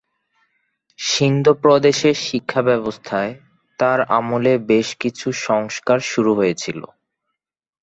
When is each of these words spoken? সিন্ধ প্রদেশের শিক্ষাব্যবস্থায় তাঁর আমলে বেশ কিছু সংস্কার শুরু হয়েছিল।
সিন্ধ 0.99 1.45
প্রদেশের 1.63 2.15
শিক্ষাব্যবস্থায় 2.21 3.31
তাঁর 3.79 3.99
আমলে 4.11 4.53
বেশ 4.69 4.87
কিছু 4.99 5.27
সংস্কার 5.47 5.99
শুরু 6.11 6.31
হয়েছিল। 6.35 6.79